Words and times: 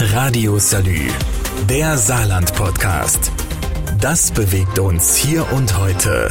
Radio 0.00 0.60
Salü, 0.60 1.08
der 1.68 1.98
Saarland-Podcast. 1.98 3.32
Das 4.00 4.30
bewegt 4.30 4.78
uns 4.78 5.16
hier 5.16 5.44
und 5.52 5.76
heute. 5.76 6.30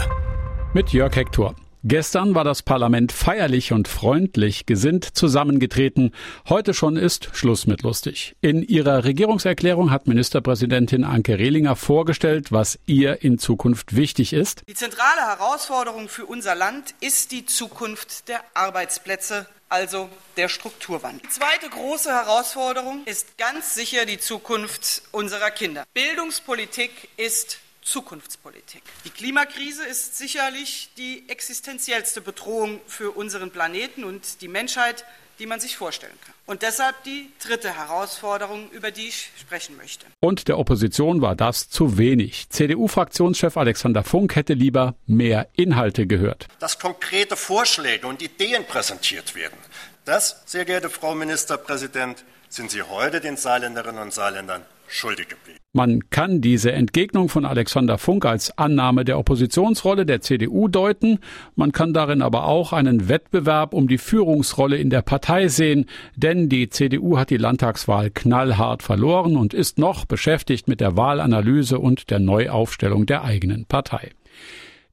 Mit 0.74 0.94
Jörg 0.94 1.14
Hector. 1.14 1.54
Gestern 1.84 2.34
war 2.36 2.44
das 2.44 2.64
Parlament 2.64 3.12
feierlich 3.12 3.72
und 3.72 3.88
freundlich 3.88 4.66
gesinnt 4.66 5.06
zusammengetreten. 5.06 6.12
Heute 6.50 6.74
schon 6.74 6.98
ist 6.98 7.30
Schluss 7.34 7.68
mit 7.68 7.84
lustig. 7.84 8.36
In 8.42 8.64
ihrer 8.64 9.04
Regierungserklärung 9.04 9.92
hat 9.92 10.08
Ministerpräsidentin 10.08 11.04
Anke 11.04 11.38
Rehlinger 11.38 11.76
vorgestellt, 11.76 12.52
was 12.52 12.80
ihr 12.88 13.22
in 13.24 13.38
Zukunft 13.38 13.96
wichtig 13.96 14.34
ist. 14.34 14.64
Die 14.68 14.74
zentrale 14.74 15.22
Herausforderung 15.22 16.10
für 16.10 16.26
unser 16.26 16.56
Land 16.56 16.96
ist 17.00 17.32
die 17.32 17.46
Zukunft 17.46 18.28
der 18.28 18.42
Arbeitsplätze 18.56 19.46
also 19.70 20.10
der 20.38 20.48
Strukturwandel. 20.50 21.22
Die 21.26 21.30
zweite 21.30 21.70
große 21.70 22.10
Herausforderung 22.10 23.04
ist 23.06 23.38
ganz 23.38 23.76
sicher 23.76 24.06
die 24.06 24.18
Zukunft 24.18 25.04
unserer 25.12 25.52
Kinder. 25.52 25.84
Bildungspolitik 25.94 27.10
ist 27.18 27.60
Zukunftspolitik. 27.88 28.84
Die 29.06 29.10
Klimakrise 29.10 29.86
ist 29.86 30.18
sicherlich 30.18 30.90
die 30.98 31.24
existenziellste 31.30 32.20
Bedrohung 32.20 32.82
für 32.86 33.12
unseren 33.12 33.50
Planeten 33.50 34.04
und 34.04 34.42
die 34.42 34.50
Menschheit, 34.50 35.06
die 35.40 35.46
man 35.46 35.62
sich 35.62 35.78
vorstellen 35.78 36.18
kann. 36.26 36.34
Und 36.48 36.64
deshalb 36.64 37.02
die 37.06 37.32
dritte 37.42 37.74
Herausforderung, 37.78 38.70
über 38.72 38.92
die 38.92 39.08
ich 39.08 39.32
sprechen 39.40 39.78
möchte. 39.78 40.06
Und 40.20 40.50
der 40.50 40.58
Opposition 40.60 41.22
war 41.22 41.36
das 41.36 41.70
zu 41.70 41.98
wenig. 41.98 42.50
CDU-Fraktionschef 42.50 43.56
Alexander 43.56 44.04
Funk 44.04 44.36
hätte 44.36 44.54
lieber 44.54 44.96
mehr 45.06 45.48
Inhalte 45.54 46.08
gehört. 46.08 46.48
Dass 46.60 46.80
konkrete 46.80 47.38
Vorschläge 47.38 48.08
und 48.08 48.22
Ideen 48.22 48.66
präsentiert 48.66 49.34
werden. 49.34 49.58
Das, 50.04 50.42
sehr 50.46 50.66
geehrte 50.66 50.90
Frau 50.90 51.16
Ministerpräsident, 51.16 52.26
sind 52.50 52.70
Sie 52.70 52.82
heute 52.82 53.22
den 53.22 53.38
Saarländerinnen 53.38 54.02
und 54.02 54.14
Saarländern 54.14 54.66
schuldig 54.88 55.30
geblieben. 55.30 55.58
Man 55.74 56.10
kann 56.10 56.42
diese 56.42 56.72
Entgegnung 56.72 57.30
von 57.30 57.46
Alexander 57.46 58.00
Funk 58.00 58.26
als 58.26 58.58
Annahme 58.58 59.06
der 59.06 59.20
Oppositionsrolle 59.20 60.08
der 60.08 60.22
CDU 60.22 60.68
deuten, 60.68 61.20
man 61.56 61.72
kann 61.72 61.94
darin 61.94 62.24
aber 62.24 62.46
auch 62.46 62.74
einen 62.74 63.10
Wettbewerb 63.10 63.76
um 63.76 63.88
die 63.88 64.00
Führungsrolle 64.00 64.78
in 64.78 64.90
der 64.90 65.04
Partei 65.04 65.50
sehen, 65.50 65.86
denn 66.16 66.50
die 66.50 66.70
CDU 66.70 67.18
hat 67.18 67.30
die 67.30 67.38
Landtagswahl 67.38 68.10
knallhart 68.10 68.82
verloren 68.82 69.38
und 69.38 69.54
ist 69.54 69.78
noch 69.78 70.06
beschäftigt 70.06 70.68
mit 70.68 70.82
der 70.82 70.98
Wahlanalyse 70.98 71.78
und 71.78 72.10
der 72.10 72.20
Neuaufstellung 72.20 73.06
der 73.06 73.24
eigenen 73.24 73.66
Partei. 73.66 74.12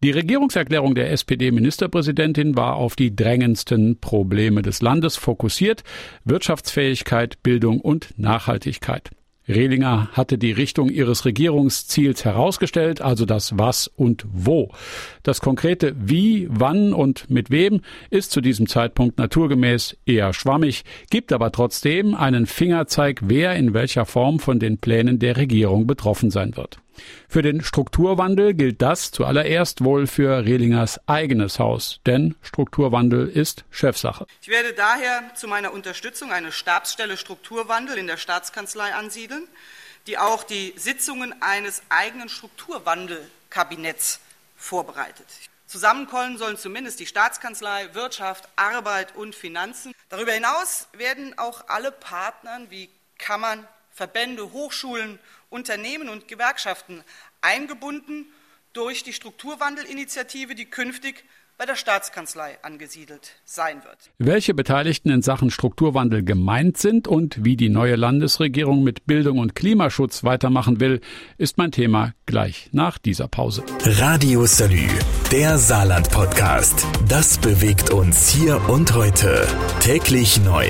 Die 0.02 0.10
Regierungserklärung 0.10 0.94
der 0.94 1.12
SPD-Ministerpräsidentin 1.12 2.58
war 2.58 2.76
auf 2.76 2.94
die 2.94 3.16
drängendsten 3.16 4.00
Probleme 4.00 4.60
des 4.60 4.82
Landes 4.82 5.16
fokussiert 5.16 5.82
Wirtschaftsfähigkeit, 6.24 7.42
Bildung 7.42 7.80
und 7.80 8.12
Nachhaltigkeit. 8.18 9.12
Rehlinger 9.48 10.08
hatte 10.12 10.38
die 10.38 10.52
Richtung 10.52 10.88
ihres 10.88 11.24
Regierungsziels 11.24 12.24
herausgestellt, 12.24 13.00
also 13.00 13.26
das 13.26 13.58
Was 13.58 13.88
und 13.88 14.24
Wo. 14.32 14.70
Das 15.22 15.40
konkrete 15.40 15.94
Wie, 15.98 16.48
wann 16.50 16.92
und 16.92 17.28
mit 17.28 17.50
wem 17.50 17.80
ist 18.10 18.30
zu 18.30 18.40
diesem 18.40 18.66
Zeitpunkt 18.66 19.18
naturgemäß 19.18 19.96
eher 20.06 20.32
schwammig, 20.32 20.84
gibt 21.10 21.32
aber 21.32 21.52
trotzdem 21.52 22.14
einen 22.14 22.46
Fingerzeig, 22.46 23.20
wer 23.24 23.54
in 23.54 23.74
welcher 23.74 24.06
Form 24.06 24.38
von 24.38 24.58
den 24.58 24.78
Plänen 24.78 25.18
der 25.18 25.36
Regierung 25.36 25.86
betroffen 25.86 26.30
sein 26.30 26.56
wird. 26.56 26.78
Für 27.28 27.42
den 27.42 27.62
Strukturwandel 27.62 28.54
gilt 28.54 28.82
das 28.82 29.10
zuallererst 29.10 29.84
wohl 29.84 30.06
für 30.06 30.44
Rehlingers 30.44 31.00
eigenes 31.06 31.58
Haus, 31.58 32.00
denn 32.06 32.34
Strukturwandel 32.42 33.28
ist 33.28 33.64
Chefsache. 33.70 34.26
Ich 34.40 34.48
werde 34.48 34.72
daher 34.72 35.34
zu 35.34 35.48
meiner 35.48 35.72
Unterstützung 35.72 36.32
eine 36.32 36.52
Stabsstelle 36.52 37.16
Strukturwandel 37.16 37.98
in 37.98 38.06
der 38.06 38.16
Staatskanzlei 38.16 38.94
ansiedeln, 38.94 39.48
die 40.06 40.18
auch 40.18 40.44
die 40.44 40.74
Sitzungen 40.76 41.34
eines 41.40 41.82
eigenen 41.88 42.28
Strukturwandelkabinetts 42.28 44.20
vorbereitet. 44.56 45.26
Zusammenkommen 45.66 46.38
sollen 46.38 46.56
zumindest 46.56 47.00
die 47.00 47.06
Staatskanzlei, 47.06 47.94
Wirtschaft, 47.94 48.48
Arbeit 48.54 49.16
und 49.16 49.34
Finanzen. 49.34 49.92
Darüber 50.08 50.32
hinaus 50.32 50.88
werden 50.92 51.36
auch 51.36 51.68
alle 51.68 51.90
Partnern 51.90 52.70
wie 52.70 52.90
Kammern, 53.18 53.66
Verbände, 53.94 54.52
Hochschulen, 54.52 55.20
Unternehmen 55.50 56.08
und 56.08 56.26
Gewerkschaften 56.26 57.02
eingebunden 57.40 58.26
durch 58.72 59.04
die 59.04 59.12
Strukturwandelinitiative, 59.12 60.56
die 60.56 60.64
künftig 60.64 61.24
bei 61.56 61.64
der 61.64 61.76
Staatskanzlei 61.76 62.58
angesiedelt 62.62 63.36
sein 63.44 63.84
wird. 63.84 63.96
Welche 64.18 64.52
Beteiligten 64.52 65.10
in 65.10 65.22
Sachen 65.22 65.52
Strukturwandel 65.52 66.24
gemeint 66.24 66.76
sind 66.76 67.06
und 67.06 67.44
wie 67.44 67.56
die 67.56 67.68
neue 67.68 67.94
Landesregierung 67.94 68.82
mit 68.82 69.06
Bildung 69.06 69.38
und 69.38 69.54
Klimaschutz 69.54 70.24
weitermachen 70.24 70.80
will, 70.80 71.00
ist 71.38 71.56
mein 71.56 71.70
Thema 71.70 72.14
gleich 72.26 72.70
nach 72.72 72.98
dieser 72.98 73.28
Pause. 73.28 73.62
Radio 73.84 74.44
Salü, 74.46 74.88
der 75.30 75.56
Saarland-Podcast. 75.58 76.84
Das 77.08 77.38
bewegt 77.38 77.90
uns 77.90 78.28
hier 78.28 78.60
und 78.68 78.92
heute. 78.92 79.46
Täglich 79.78 80.40
neu. 80.40 80.66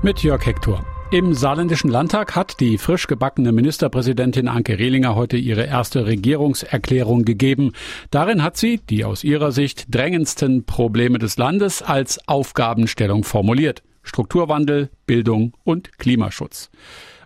Mit 0.00 0.22
Jörg 0.22 0.46
Hector. 0.46 0.93
Im 1.14 1.32
saarländischen 1.32 1.90
Landtag 1.90 2.34
hat 2.34 2.58
die 2.58 2.76
frisch 2.76 3.06
gebackene 3.06 3.52
Ministerpräsidentin 3.52 4.48
Anke 4.48 4.80
Rehlinger 4.80 5.14
heute 5.14 5.36
ihre 5.36 5.62
erste 5.64 6.06
Regierungserklärung 6.06 7.24
gegeben. 7.24 7.70
Darin 8.10 8.42
hat 8.42 8.56
sie 8.56 8.78
die 8.90 9.04
aus 9.04 9.22
ihrer 9.22 9.52
Sicht 9.52 9.94
drängendsten 9.94 10.64
Probleme 10.64 11.20
des 11.20 11.36
Landes 11.36 11.82
als 11.82 12.26
Aufgabenstellung 12.26 13.22
formuliert. 13.22 13.84
Strukturwandel, 14.02 14.90
Bildung 15.06 15.52
und 15.62 15.98
Klimaschutz. 15.98 16.68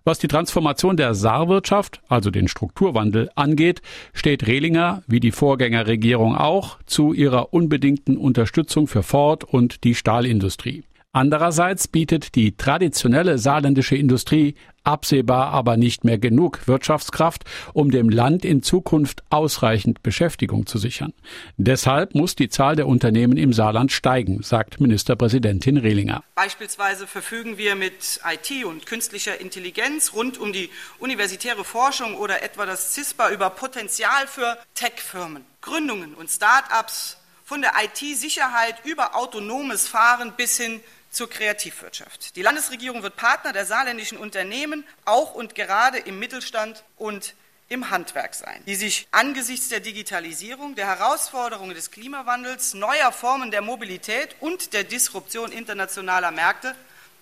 Was 0.05 0.19
die 0.19 0.29
Transformation 0.29 0.99
der 0.99 1.15
Saarwirtschaft, 1.15 2.03
also 2.09 2.31
den 2.31 2.49
Strukturwandel, 2.49 3.31
angeht, 3.37 3.81
steht 4.13 4.47
Rehlinger, 4.47 5.03
wie 5.07 5.21
die 5.21 5.33
Vorgängerregierung 5.33 6.37
auch, 6.37 6.77
zu 6.85 7.15
ihrer 7.15 7.55
unbedingten 7.55 8.19
Unterstützung 8.19 8.87
für 8.87 9.03
Ford 9.03 9.45
und 9.45 9.83
die 9.85 9.95
Stahlindustrie. 9.95 10.85
Andererseits 11.19 11.89
bietet 11.89 12.37
die 12.37 12.57
traditionelle 12.57 13.39
saarländische 13.39 13.97
Industrie 13.97 14.55
absehbar 14.85 15.49
aber 15.49 15.77
nicht 15.77 16.05
mehr 16.05 16.17
genug 16.17 16.69
Wirtschaftskraft, 16.69 17.43
um 17.73 17.91
dem 17.91 18.09
Land 18.09 18.45
in 18.45 18.63
Zukunft 18.63 19.25
ausreichend 19.29 20.05
Beschäftigung 20.05 20.67
zu 20.67 20.79
sichern. 20.79 21.13
Deshalb 21.57 22.15
muss 22.15 22.37
die 22.37 22.49
Zahl 22.49 22.77
der 22.77 22.87
Unternehmen 22.87 23.37
im 23.37 23.53
Saarland 23.53 23.91
steigen, 23.91 24.45
sagt 24.45 24.81
Ministerpräsidentin 24.81 25.77
Rehlinger. 25.77 26.23
Beispielsweise 26.37 27.09
verfügen 27.09 27.59
wir 27.59 27.75
mit 27.75 28.21
IT 28.25 28.65
und 28.65 28.87
künstlicher 28.87 29.41
Intelligenz 29.41 30.13
rund 30.15 30.39
um 30.39 30.53
die 30.53 30.71
universitäre 31.01 31.65
Forschung 31.65 32.15
oder 32.15 32.45
etwa 32.45 32.65
das 32.65 32.95
CISPA 32.95 33.31
über 33.31 33.51
Potenzial 33.51 34.29
für 34.29 34.57
Tech-Firmen, 34.75 35.45
Gründungen 35.63 36.15
und 36.15 36.31
Start-ups 36.31 37.17
von 37.43 37.63
der 37.63 37.73
IT-Sicherheit 37.83 38.77
über 38.85 39.17
autonomes 39.17 39.89
Fahren 39.89 40.35
bis 40.37 40.59
hin 40.59 40.81
zur 41.11 41.29
Kreativwirtschaft. 41.31 42.37
Die 42.37 42.43
Landesregierung 42.43 43.03
wird 43.03 43.17
Partner 43.17 43.53
der 43.53 43.67
saarländischen 43.67 44.19
Unternehmen, 44.19 44.85
auch 45.05 45.35
und 45.35 45.55
gerade 45.55 45.99
im 45.99 46.19
Mittelstand 46.19 46.85
und 46.97 47.35
im 47.69 47.91
Handwerk 47.91 48.35
sein, 48.35 48.63
die 48.67 48.77
sich 48.77 49.09
angesichts 49.11 49.69
der 49.69 49.81
Digitalisierung, 49.81 50.75
der 50.75 50.87
Herausforderungen 50.87 51.75
des 51.75 51.91
Klimawandels, 51.91 52.75
neuer 52.75 53.13
Formen 53.13 53.51
der 53.51 53.61
Mobilität 53.61 54.37
und 54.41 54.73
der 54.73 54.85
Disruption 54.85 55.53
internationaler 55.53 56.31
Märkte 56.31 56.75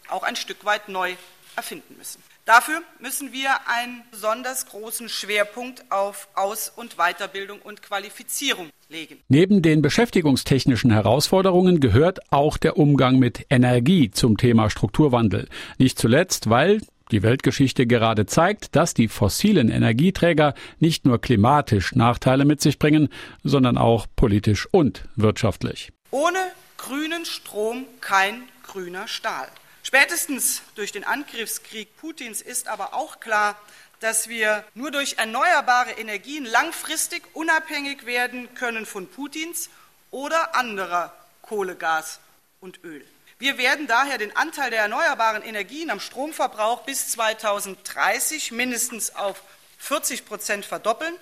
auch 0.09 0.23
ein 0.23 0.37
Stück 0.37 0.65
weit 0.65 0.89
neu 0.89 1.17
erfinden 1.57 1.97
müssen. 1.97 2.23
Dafür 2.45 2.81
müssen 3.01 3.33
wir 3.33 3.67
einen 3.67 4.05
besonders 4.13 4.67
großen 4.67 5.09
Schwerpunkt 5.09 5.91
auf 5.91 6.29
Aus- 6.35 6.69
und 6.69 6.97
Weiterbildung 6.97 7.61
und 7.61 7.83
Qualifizierung 7.83 8.71
legen. 8.89 9.19
Neben 9.29 9.63
den 9.63 9.83
beschäftigungstechnischen 9.83 10.91
Herausforderungen 10.91 11.81
gehört 11.81 12.33
auch 12.33 12.57
der 12.57 12.77
Umgang 12.77 13.19
mit 13.19 13.47
Energie 13.51 14.11
zum 14.11 14.37
Thema 14.37 14.71
Strukturwandel. 14.71 15.49
Nicht 15.79 15.99
zuletzt, 15.99 16.51
weil 16.51 16.81
die 17.13 17.23
Weltgeschichte 17.23 17.87
gerade 17.87 18.27
zeigt, 18.27 18.75
dass 18.75 18.95
die 18.95 19.09
fossilen 19.09 19.69
Energieträger 19.69 20.55
nicht 20.81 21.05
nur 21.05 21.21
klimatisch 21.21 21.95
Nachteile 21.95 22.45
mit 22.45 22.61
sich 22.61 22.79
bringen, 22.79 23.09
sondern 23.45 23.79
auch 23.79 24.07
politisch 24.17 24.67
und 24.73 25.05
wirtschaftlich. 25.15 25.93
Ohne 26.11 26.39
grünen 26.77 27.25
Strom 27.25 27.85
kein 28.01 28.43
grüner 28.65 29.07
Stahl. 29.07 29.47
Spätestens 29.85 30.63
durch 30.75 30.91
den 30.91 31.05
Angriffskrieg 31.05 31.97
Putins 31.97 32.43
ist 32.43 32.67
aber 32.67 32.93
auch 32.93 33.21
klar, 33.21 33.57
dass 34.01 34.29
wir 34.29 34.65
nur 34.75 34.91
durch 34.91 35.15
erneuerbare 35.19 35.93
Energien 35.93 36.45
langfristig 36.45 37.23
unabhängig 37.35 38.07
werden 38.07 38.55
können 38.55 38.87
von 38.87 39.09
Putins 39.09 39.71
oder 40.11 40.55
anderer 40.55 41.15
Kohle, 41.43 41.77
Gas 41.77 42.21
und 42.61 42.83
Öl. 42.85 43.07
Wir 43.39 43.59
werden 43.59 43.87
daher 43.87 44.17
den 44.17 44.35
Anteil 44.35 44.71
der 44.71 44.81
erneuerbaren 44.81 45.43
Energien 45.43 45.91
am 45.91 46.01
Stromverbrauch 46.01 46.83
bis 46.83 47.09
2030 47.09 48.53
mindestens 48.53 49.15
auf 49.15 49.43
40 49.79 50.25
Prozent 50.25 50.65
verdoppeln. 50.65 51.15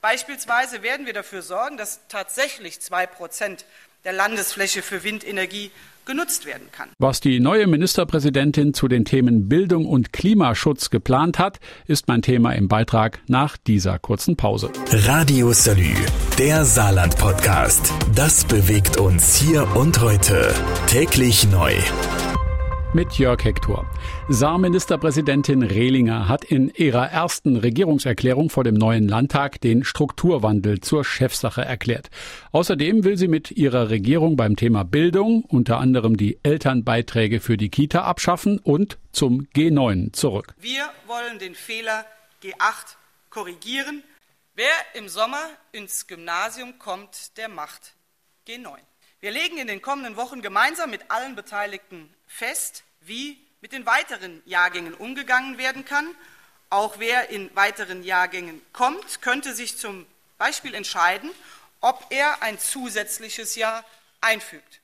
Beispielsweise 0.00 0.82
werden 0.82 1.04
wir 1.04 1.12
dafür 1.12 1.42
sorgen, 1.42 1.76
dass 1.76 2.00
tatsächlich 2.08 2.80
zwei 2.80 3.06
Prozent 3.06 3.66
der 4.04 4.12
Landesfläche 4.12 4.82
für 4.82 5.04
Windenergie 5.04 5.70
genutzt 6.04 6.46
werden 6.46 6.68
kann. 6.72 6.88
Was 6.98 7.20
die 7.20 7.40
neue 7.40 7.66
Ministerpräsidentin 7.66 8.74
zu 8.74 8.88
den 8.88 9.04
Themen 9.04 9.48
Bildung 9.48 9.86
und 9.86 10.12
Klimaschutz 10.12 10.90
geplant 10.90 11.38
hat, 11.38 11.60
ist 11.86 12.08
mein 12.08 12.22
Thema 12.22 12.52
im 12.52 12.68
Beitrag 12.68 13.20
nach 13.28 13.56
dieser 13.56 13.98
kurzen 13.98 14.36
Pause. 14.36 14.70
Radio 14.90 15.52
Salü, 15.52 15.94
der 16.38 16.64
Saarland-Podcast. 16.64 17.92
Das 18.14 18.44
bewegt 18.44 18.96
uns 18.96 19.36
hier 19.36 19.76
und 19.76 20.00
heute. 20.00 20.54
Täglich 20.86 21.48
neu 21.50 21.72
mit 22.94 23.18
Jörg 23.18 23.42
Hector. 23.44 23.86
Saarministerpräsidentin 24.28 25.62
Rehlinger 25.62 26.28
hat 26.28 26.44
in 26.44 26.68
ihrer 26.68 27.06
ersten 27.06 27.56
Regierungserklärung 27.56 28.50
vor 28.50 28.64
dem 28.64 28.74
neuen 28.74 29.08
Landtag 29.08 29.60
den 29.60 29.84
Strukturwandel 29.84 30.80
zur 30.80 31.04
Chefsache 31.04 31.62
erklärt. 31.62 32.10
Außerdem 32.52 33.04
will 33.04 33.16
sie 33.16 33.28
mit 33.28 33.50
ihrer 33.50 33.88
Regierung 33.88 34.36
beim 34.36 34.56
Thema 34.56 34.84
Bildung 34.84 35.44
unter 35.44 35.78
anderem 35.78 36.16
die 36.16 36.38
Elternbeiträge 36.42 37.40
für 37.40 37.56
die 37.56 37.70
Kita 37.70 38.02
abschaffen 38.02 38.58
und 38.58 38.98
zum 39.12 39.48
G9 39.54 40.12
zurück. 40.12 40.54
Wir 40.60 40.84
wollen 41.06 41.38
den 41.38 41.54
Fehler 41.54 42.04
G8 42.42 42.96
korrigieren. 43.30 44.02
Wer 44.54 44.66
im 44.94 45.08
Sommer 45.08 45.42
ins 45.72 46.06
Gymnasium 46.06 46.78
kommt, 46.78 47.38
der 47.38 47.48
macht 47.48 47.94
G9. 48.46 48.76
Wir 49.20 49.30
legen 49.30 49.56
in 49.56 49.68
den 49.68 49.80
kommenden 49.80 50.16
Wochen 50.16 50.42
gemeinsam 50.42 50.90
mit 50.90 51.10
allen 51.10 51.36
Beteiligten 51.36 52.10
fest, 52.32 52.82
wie 53.00 53.38
mit 53.60 53.72
den 53.72 53.86
weiteren 53.86 54.42
Jahrgängen 54.46 54.94
umgegangen 54.94 55.58
werden 55.58 55.84
kann. 55.84 56.08
Auch 56.70 56.98
wer 56.98 57.28
in 57.28 57.54
weiteren 57.54 58.02
Jahrgängen 58.02 58.60
kommt, 58.72 59.20
könnte 59.20 59.54
sich 59.54 59.78
zum 59.78 60.06
Beispiel 60.38 60.74
entscheiden, 60.74 61.30
ob 61.80 62.06
er 62.10 62.42
ein 62.42 62.58
zusätzliches 62.58 63.54
Jahr 63.54 63.84
einfügt. 64.20 64.80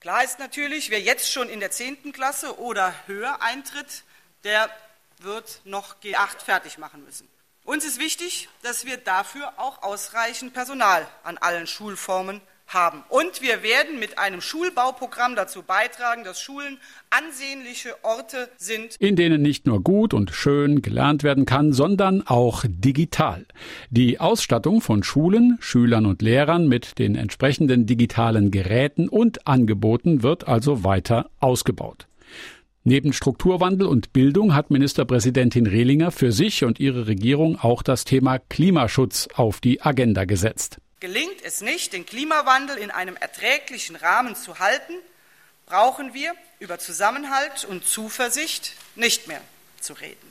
Klar 0.00 0.24
ist 0.24 0.38
natürlich, 0.38 0.90
wer 0.90 1.00
jetzt 1.00 1.30
schon 1.30 1.48
in 1.48 1.60
der 1.60 1.70
10. 1.70 2.12
Klasse 2.12 2.58
oder 2.58 2.94
höher 3.06 3.42
eintritt, 3.42 4.04
der 4.44 4.70
wird 5.18 5.60
noch 5.64 6.00
G8 6.00 6.42
fertig 6.42 6.78
machen 6.78 7.04
müssen. 7.04 7.28
Uns 7.64 7.84
ist 7.84 7.98
wichtig, 7.98 8.48
dass 8.62 8.86
wir 8.86 8.96
dafür 8.96 9.52
auch 9.58 9.82
ausreichend 9.82 10.54
Personal 10.54 11.06
an 11.22 11.36
allen 11.36 11.66
Schulformen 11.66 12.40
haben. 12.74 13.04
Und 13.08 13.42
wir 13.42 13.62
werden 13.62 13.98
mit 13.98 14.18
einem 14.18 14.40
Schulbauprogramm 14.40 15.36
dazu 15.36 15.62
beitragen, 15.62 16.24
dass 16.24 16.40
Schulen 16.40 16.78
ansehnliche 17.10 17.94
Orte 18.02 18.48
sind, 18.56 18.96
in 18.96 19.16
denen 19.16 19.42
nicht 19.42 19.66
nur 19.66 19.82
gut 19.82 20.14
und 20.14 20.30
schön 20.30 20.82
gelernt 20.82 21.22
werden 21.22 21.46
kann, 21.46 21.72
sondern 21.72 22.26
auch 22.26 22.64
digital. 22.66 23.46
Die 23.90 24.20
Ausstattung 24.20 24.80
von 24.80 25.02
Schulen, 25.02 25.58
Schülern 25.60 26.06
und 26.06 26.22
Lehrern 26.22 26.68
mit 26.68 26.98
den 26.98 27.16
entsprechenden 27.16 27.86
digitalen 27.86 28.50
Geräten 28.50 29.08
und 29.08 29.46
Angeboten 29.46 30.22
wird 30.22 30.48
also 30.48 30.84
weiter 30.84 31.30
ausgebaut. 31.40 32.06
Neben 32.82 33.12
Strukturwandel 33.12 33.86
und 33.86 34.14
Bildung 34.14 34.54
hat 34.54 34.70
Ministerpräsidentin 34.70 35.66
Rehlinger 35.66 36.10
für 36.10 36.32
sich 36.32 36.64
und 36.64 36.80
ihre 36.80 37.06
Regierung 37.06 37.58
auch 37.60 37.82
das 37.82 38.04
Thema 38.04 38.38
Klimaschutz 38.38 39.28
auf 39.34 39.60
die 39.60 39.82
Agenda 39.82 40.24
gesetzt. 40.24 40.79
Gelingt 41.00 41.42
es 41.42 41.62
nicht, 41.62 41.94
den 41.94 42.04
Klimawandel 42.04 42.76
in 42.76 42.90
einem 42.90 43.16
erträglichen 43.16 43.96
Rahmen 43.96 44.36
zu 44.36 44.58
halten, 44.58 44.92
brauchen 45.64 46.12
wir 46.12 46.34
über 46.58 46.78
Zusammenhalt 46.78 47.64
und 47.64 47.86
Zuversicht 47.86 48.74
nicht 48.96 49.26
mehr 49.26 49.40
zu 49.80 49.94
reden. 49.94 50.30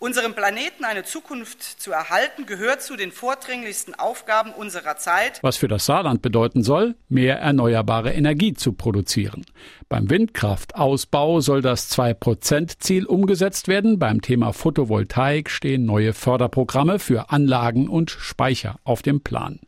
Unserem 0.00 0.34
Planeten 0.34 0.84
eine 0.84 1.04
Zukunft 1.04 1.62
zu 1.62 1.92
erhalten, 1.92 2.46
gehört 2.46 2.82
zu 2.82 2.96
den 2.96 3.12
vordringlichsten 3.12 3.94
Aufgaben 3.94 4.52
unserer 4.52 4.96
Zeit. 4.96 5.38
Was 5.42 5.56
für 5.56 5.68
das 5.68 5.86
Saarland 5.86 6.20
bedeuten 6.20 6.64
soll, 6.64 6.96
mehr 7.08 7.38
erneuerbare 7.38 8.12
Energie 8.12 8.54
zu 8.54 8.72
produzieren. 8.72 9.46
Beim 9.88 10.10
Windkraftausbau 10.10 11.40
soll 11.40 11.62
das 11.62 11.96
2-Prozent-Ziel 11.96 13.06
umgesetzt 13.06 13.68
werden. 13.68 14.00
Beim 14.00 14.20
Thema 14.20 14.52
Photovoltaik 14.52 15.48
stehen 15.48 15.84
neue 15.84 16.12
Förderprogramme 16.12 16.98
für 16.98 17.30
Anlagen 17.30 17.88
und 17.88 18.10
Speicher 18.10 18.80
auf 18.82 19.02
dem 19.02 19.20
Plan. 19.20 19.60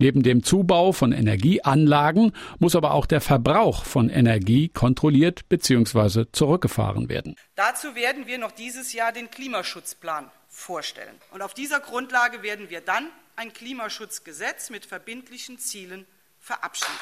Neben 0.00 0.22
dem 0.22 0.42
Zubau 0.42 0.92
von 0.92 1.12
Energieanlagen 1.12 2.32
muss 2.58 2.74
aber 2.74 2.92
auch 2.94 3.04
der 3.04 3.20
Verbrauch 3.20 3.84
von 3.84 4.08
Energie 4.08 4.70
kontrolliert 4.70 5.46
bzw. 5.50 6.24
zurückgefahren 6.32 7.10
werden. 7.10 7.36
Dazu 7.54 7.94
werden 7.94 8.26
wir 8.26 8.38
noch 8.38 8.52
dieses 8.52 8.94
Jahr 8.94 9.12
den 9.12 9.30
Klimaschutzplan 9.30 10.30
vorstellen. 10.48 11.14
Und 11.32 11.42
auf 11.42 11.52
dieser 11.52 11.80
Grundlage 11.80 12.42
werden 12.42 12.70
wir 12.70 12.80
dann 12.80 13.08
ein 13.36 13.52
Klimaschutzgesetz 13.52 14.70
mit 14.70 14.86
verbindlichen 14.86 15.58
Zielen 15.58 16.06
verabschieden. 16.38 16.98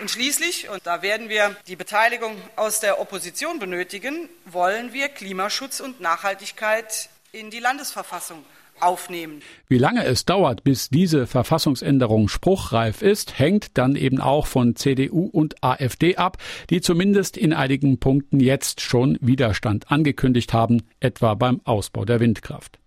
Und 0.00 0.10
schließlich, 0.10 0.70
und 0.70 0.86
da 0.86 1.02
werden 1.02 1.28
wir 1.28 1.54
die 1.66 1.76
Beteiligung 1.76 2.40
aus 2.56 2.80
der 2.80 2.98
Opposition 2.98 3.58
benötigen, 3.58 4.30
wollen 4.46 4.94
wir 4.94 5.10
Klimaschutz 5.10 5.80
und 5.80 6.00
Nachhaltigkeit 6.00 7.10
in 7.32 7.50
die 7.50 7.60
Landesverfassung 7.60 8.46
aufnehmen. 8.82 9.40
Wie 9.68 9.78
lange 9.78 10.04
es 10.04 10.24
dauert, 10.24 10.64
bis 10.64 10.90
diese 10.90 11.26
Verfassungsänderung 11.26 12.28
spruchreif 12.28 13.02
ist, 13.02 13.38
hängt 13.38 13.78
dann 13.78 13.96
eben 13.96 14.20
auch 14.20 14.46
von 14.46 14.76
CDU 14.76 15.26
und 15.26 15.62
AfD 15.62 16.16
ab, 16.16 16.38
die 16.70 16.80
zumindest 16.80 17.36
in 17.36 17.52
einigen 17.52 17.98
Punkten 17.98 18.40
jetzt 18.40 18.80
schon 18.80 19.18
Widerstand 19.20 19.90
angekündigt 19.90 20.52
haben, 20.52 20.82
etwa 21.00 21.34
beim 21.34 21.60
Ausbau 21.64 22.04
der 22.04 22.20
Windkraft. 22.20 22.78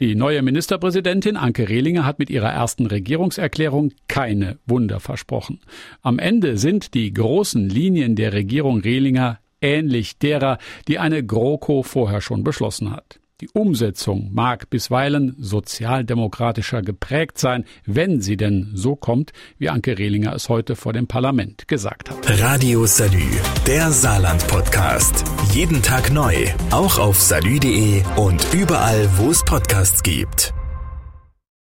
Die 0.00 0.14
neue 0.14 0.42
Ministerpräsidentin 0.42 1.36
Anke 1.36 1.68
Rehlinger 1.68 2.04
hat 2.04 2.18
mit 2.18 2.30
ihrer 2.30 2.50
ersten 2.50 2.86
Regierungserklärung 2.86 3.92
keine 4.08 4.58
Wunder 4.66 5.00
versprochen. 5.00 5.60
Am 6.02 6.18
Ende 6.18 6.56
sind 6.56 6.94
die 6.94 7.12
großen 7.12 7.68
Linien 7.68 8.16
der 8.16 8.32
Regierung 8.32 8.80
Rehlinger 8.80 9.38
ähnlich 9.60 10.18
derer, 10.18 10.58
die 10.88 10.98
eine 10.98 11.24
GroKo 11.24 11.82
vorher 11.82 12.20
schon 12.20 12.44
beschlossen 12.44 12.90
hat. 12.90 13.19
Die 13.40 13.48
Umsetzung 13.54 14.28
mag 14.34 14.68
bisweilen 14.68 15.34
sozialdemokratischer 15.38 16.82
geprägt 16.82 17.38
sein, 17.38 17.64
wenn 17.86 18.20
sie 18.20 18.36
denn 18.36 18.70
so 18.74 18.96
kommt, 18.96 19.32
wie 19.56 19.70
Anke 19.70 19.96
Rehlinger 19.96 20.34
es 20.34 20.50
heute 20.50 20.76
vor 20.76 20.92
dem 20.92 21.06
Parlament 21.06 21.66
gesagt 21.66 22.10
hat. 22.10 22.40
Radio 22.40 22.84
Salü, 22.84 23.24
der 23.66 23.90
Saarland-Podcast. 23.92 25.24
Jeden 25.54 25.80
Tag 25.80 26.12
neu, 26.12 26.34
auch 26.70 26.98
auf 26.98 27.18
salü.de 27.18 28.02
und 28.16 28.46
überall, 28.52 29.08
wo 29.16 29.30
es 29.30 29.42
Podcasts 29.42 30.02
gibt. 30.02 30.52